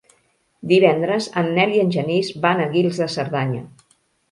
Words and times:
Divendres 0.71 1.27
en 1.41 1.51
Nel 1.59 1.75
i 1.75 1.83
en 1.83 1.93
Genís 1.97 2.33
van 2.47 2.65
a 2.65 2.67
Guils 2.75 3.05
de 3.05 3.11
Cerdanya. 3.19 3.65